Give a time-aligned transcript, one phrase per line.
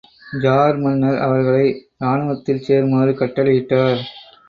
[0.41, 1.67] Jar மன்னர் அவர்களை
[1.97, 4.01] ராணுவத்தில் சேருமாறு கட்டளையிட்டார்.